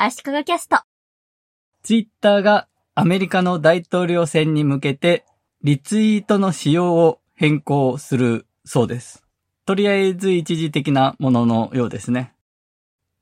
[0.00, 0.78] 足利キャスト。
[1.82, 5.24] ツイッターがアメリカの大統領選に向けて
[5.64, 9.24] リツイートの仕様を変更するそうです。
[9.66, 12.32] とりあえず一時的なもののようですね。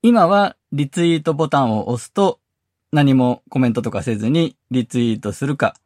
[0.02, 2.40] 今はリツイートボタンを押すと
[2.92, 5.76] 何もコメントとかせずにリツイートするか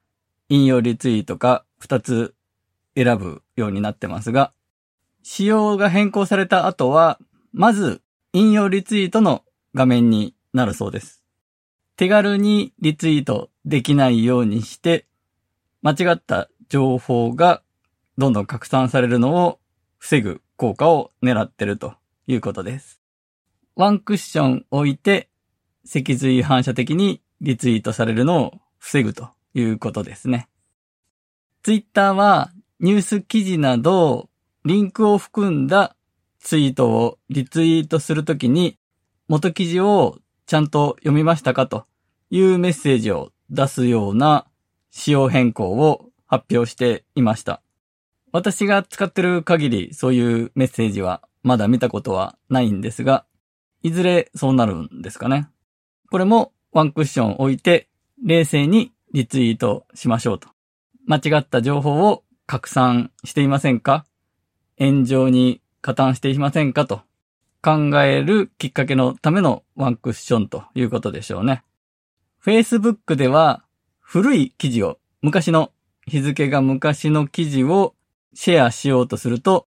[0.49, 2.35] 引用リツイートか2つ
[2.97, 4.53] 選ぶようになってますが、
[5.23, 7.21] 仕様が変更された後は、
[7.53, 8.03] まず
[8.33, 11.23] 引用リツイートの画面になるそうです。
[11.97, 15.07] 手軽にリツイートできないようにして、
[15.83, 17.63] 間違った情報が
[18.19, 19.59] どんどん拡散されるのを
[19.99, 21.95] 防ぐ効果を狙ってると
[22.27, 23.01] いうことです。
[23.77, 25.29] ワンクッション置いて、
[25.85, 30.49] 脊髄反射的にリツイートされるのを防ぐということですね。
[31.63, 34.31] ツイッターはニュース記事など
[34.65, 35.97] リンクを含んだ
[36.39, 38.79] ツイートをリツイートするときに
[39.29, 40.19] 元記事を
[40.51, 41.87] ちゃんと読みましたかと
[42.29, 44.49] いうメッセージを出すような
[44.91, 47.63] 仕様変更を発表していました。
[48.33, 53.27] 私が使ってる限りそういうメッセージはまだ見たことはないんですが、
[53.85, 55.49] いずれそうなるんですかね。
[56.11, 57.89] これもワンクッション置いて
[58.21, 60.49] 冷静にリツイートしましょうと。
[61.07, 64.05] 間違った情報を拡散していませんか？
[64.81, 66.87] 炎上に加担していませんか？
[66.87, 67.03] と
[67.63, 71.63] 考えるきっかけのためのワンクッションということでしょうね。
[72.43, 73.63] Facebook では
[74.01, 75.73] 古い記事を、昔の
[76.07, 77.95] 日付が昔の記事を
[78.33, 79.67] シェアしようとすると、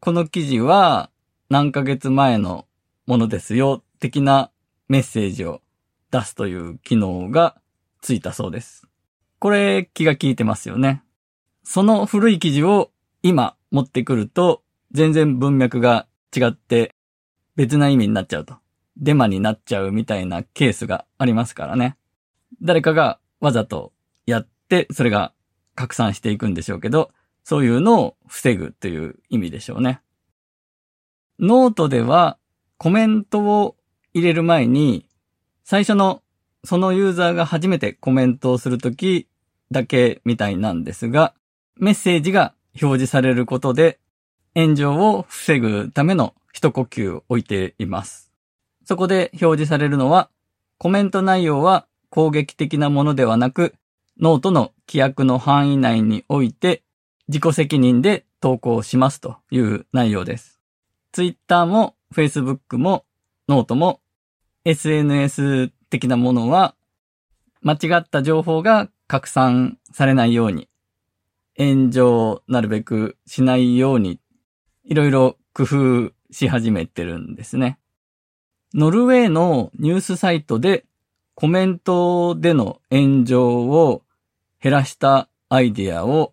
[0.00, 1.10] この記事は
[1.48, 2.66] 何ヶ月前の
[3.06, 4.50] ものですよ、的な
[4.88, 5.62] メッセージを
[6.10, 7.60] 出すという機能が
[8.02, 8.86] ついたそうです。
[9.38, 11.02] これ気が利いてますよね。
[11.64, 12.90] その古い記事を
[13.22, 16.94] 今持ってくると全然文脈が違って
[17.60, 18.56] 別な意味になっちゃうと。
[18.96, 21.98] デマになっちゃうみたいなケースがありますからね。
[22.62, 23.92] 誰かがわざと
[24.24, 25.34] やってそれが
[25.74, 27.10] 拡散していくんでしょうけど、
[27.44, 30.00] そういうのを防ぐという意味でしょうね。
[31.38, 32.38] ノートでは
[32.78, 33.76] コメントを
[34.14, 35.04] 入れる前に
[35.62, 36.22] 最初の
[36.64, 39.28] そのユーザーが初めてコメントをするとき
[39.70, 41.34] だけみたいなんですが、
[41.76, 44.00] メッセージが表示されることで
[44.54, 48.32] 炎上を防ぐための一呼吸を置いています。
[48.84, 50.30] そこで表示されるのは、
[50.78, 53.74] コメント内容は攻撃的なものではなく、
[54.18, 56.82] ノートの規約の範囲内において
[57.28, 60.60] 自己責任で投稿しますという内容です。
[61.12, 63.04] Twitter も Facebook も
[63.48, 64.00] ノートも
[64.64, 66.74] SNS 的なものは
[67.62, 70.68] 間違った情報が拡散されないように
[71.56, 74.20] 炎上なるべくしないように
[74.84, 77.78] いろいろ工夫し始めてるんですね。
[78.74, 80.84] ノルウェーのニュースサイトで
[81.34, 84.02] コメントでの炎上を
[84.62, 86.32] 減らしたアイディアを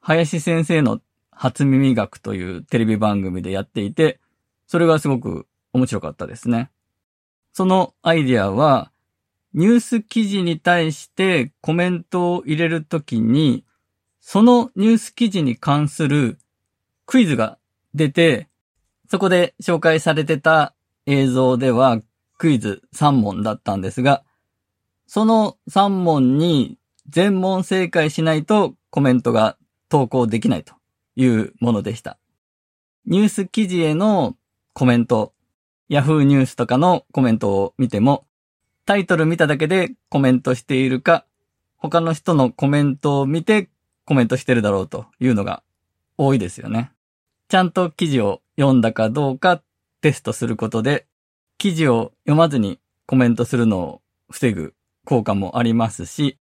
[0.00, 1.00] 林先生の
[1.32, 4.20] 初耳学というテレビ番組でやっていて、
[4.68, 6.70] それがすごく面白かったですね。
[7.52, 8.92] そのアイディアは、
[9.52, 13.64] ニュース記事に対してコメントを入れるときに、
[14.20, 16.38] そのニュース記事に関する
[17.04, 17.58] クイズが
[17.96, 18.48] 出て、
[19.10, 20.74] そこで紹介されてた
[21.06, 22.00] 映像では
[22.38, 24.22] クイズ3問だったんですが、
[25.06, 29.56] その3問に全問正解しないとコメントが
[29.88, 30.74] 投稿できないと
[31.14, 32.18] いうものでした。
[33.06, 34.36] ニュース記事への
[34.72, 35.32] コメント、
[35.88, 38.26] Yahoo ニュースとかのコメントを見ても、
[38.84, 41.24] タイトル見ただけでコメントしているか、
[41.76, 43.70] 他の人のコメントを見て
[44.04, 45.62] コメントしてるだろうというのが
[46.18, 46.90] 多いですよね。
[47.48, 49.62] ちゃんと記事を読んだかどうか
[50.00, 51.06] テストすることで、
[51.58, 54.74] 記事を読まずにコメントするのを防ぐ
[55.04, 56.38] 効果もありますし、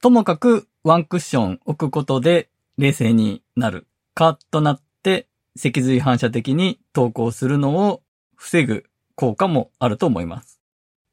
[0.00, 3.86] ともかくワンクッション置くことで冷静になる。
[4.14, 8.02] カッとなって脊髄反射的に投稿するのを
[8.34, 10.60] 防ぐ効果もあると思います。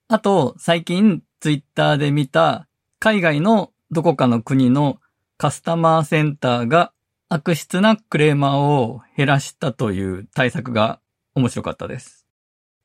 [0.07, 2.67] あと、最近ツイッターで見た
[2.99, 4.99] 海外のどこかの国の
[5.37, 6.93] カスタマーセンターが
[7.33, 10.99] 悪質なクレーマーを減らしたという対策が
[11.33, 12.27] 面白かったです。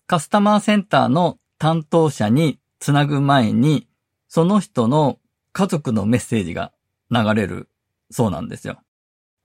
[0.06, 3.87] カスタマーセンターの担当者につなぐ前に、
[4.27, 5.19] その人の
[5.53, 6.73] 家族のメッセージが
[7.11, 7.69] 流れる
[8.11, 8.81] そうなんですよ。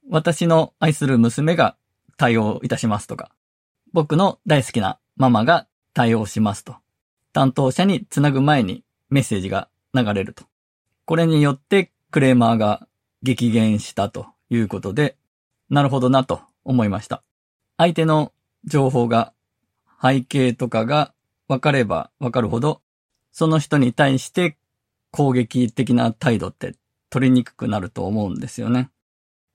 [0.10, 1.76] 私の愛する娘が
[2.16, 3.30] 対応いたしますとか、
[3.92, 6.78] 僕の大好きなママが対応しますと。
[7.34, 10.46] 担当者につなぐ前にメッセージが流れると。
[11.04, 12.88] これによってクレーマーが
[13.22, 15.18] 激減したということで、
[15.70, 17.24] なるほどなと思いました。
[17.78, 18.32] 相手の
[18.66, 19.34] 情報が、
[20.02, 21.14] 背景とかが
[21.48, 22.82] 分かれば分かるほど、
[23.32, 24.58] その人に対して
[25.12, 26.76] 攻撃的な態度って
[27.10, 28.90] 取りにくくなると思うんですよね。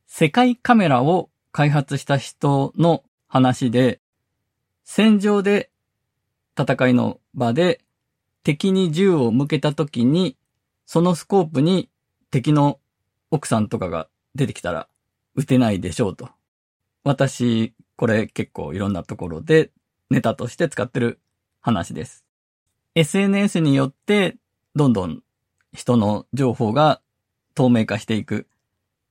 [0.07, 4.01] 世界カメラを開発した人の話で、
[4.85, 5.71] 戦場で
[6.59, 7.81] 戦いの場で
[8.43, 10.37] 敵に銃を向けた時に、
[10.87, 11.91] そのスコープに
[12.31, 12.81] 敵の
[13.31, 14.89] 奥さんとかが出てきたら
[15.35, 16.29] 撃てないでしょうと。
[17.05, 19.71] 私、これ結構いろんなところで
[20.11, 21.21] ネタとして使ってる
[21.61, 22.25] 話です。
[22.95, 24.37] SNS によって
[24.75, 25.23] どんどん
[25.73, 27.01] 人の情報が
[27.55, 28.47] 透明化していく。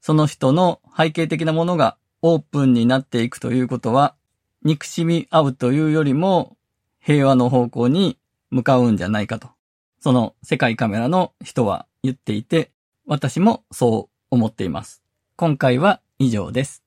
[0.02, 4.16] その人の背景的なものがオープンになっていくということは、
[4.64, 6.58] 憎しみ合うというよりも
[7.00, 8.18] 平和の方向に
[8.50, 9.50] 向かうんじゃないかと。
[10.00, 12.72] その世界カメラの人は言っていて、
[13.06, 15.04] 私もそう思っています。
[15.40, 16.82] 今回は以上です。